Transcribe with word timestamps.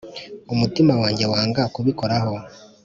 umutima 0.53 0.93
wanjye 1.01 1.25
wanga 1.31 1.61
kubikoraho, 1.73 2.33